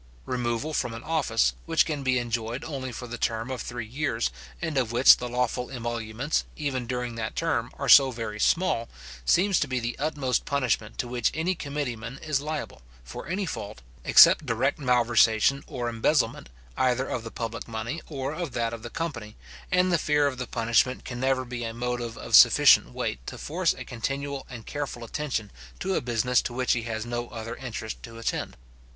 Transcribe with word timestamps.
Removal 0.25 0.73
from 0.73 0.95
an 0.95 1.03
office, 1.03 1.53
which 1.67 1.85
can 1.85 2.01
be 2.01 2.17
enjoyed 2.17 2.63
only 2.63 2.91
for 2.91 3.05
the 3.05 3.19
term 3.19 3.51
of 3.51 3.61
three 3.61 3.85
years, 3.85 4.31
and 4.59 4.75
of 4.75 4.91
which 4.91 5.17
the 5.17 5.29
lawful 5.29 5.69
emoluments, 5.69 6.43
even 6.55 6.87
during 6.87 7.13
that 7.13 7.35
term, 7.35 7.71
are 7.77 7.87
so 7.87 8.09
very 8.09 8.39
small, 8.39 8.89
seems 9.25 9.59
to 9.59 9.67
be 9.67 9.79
the 9.79 9.95
utmost 9.99 10.43
punishment 10.43 10.97
to 10.97 11.07
which 11.07 11.29
any 11.35 11.53
committee 11.53 11.95
man 11.95 12.17
is 12.23 12.41
liable, 12.41 12.81
for 13.03 13.27
any 13.27 13.45
fault, 13.45 13.81
except 14.03 14.43
direct 14.43 14.79
malversation, 14.79 15.63
or 15.67 15.87
embezzlement, 15.87 16.49
either 16.75 17.05
of 17.05 17.23
the 17.23 17.29
public 17.29 17.67
money, 17.67 18.01
or 18.07 18.33
of 18.33 18.53
that 18.53 18.73
of 18.73 18.81
the 18.81 18.89
company; 18.89 19.35
and 19.71 19.91
the 19.93 19.99
fear 19.99 20.25
of 20.25 20.39
the 20.39 20.47
punishment 20.47 21.05
can 21.05 21.19
never 21.19 21.45
be 21.45 21.63
a 21.63 21.75
motive 21.75 22.17
of 22.17 22.35
sufficient 22.35 22.91
weight 22.91 23.19
to 23.27 23.37
force 23.37 23.75
a 23.75 23.85
continual 23.85 24.47
and 24.49 24.65
careful 24.65 25.03
attention 25.03 25.51
to 25.77 25.93
a 25.93 26.01
business 26.01 26.41
to 26.41 26.53
which 26.53 26.71
he 26.73 26.81
has 26.81 27.05
no 27.05 27.29
other 27.29 27.55
interest 27.57 28.01
to 28.01 28.17
attend. 28.17 28.57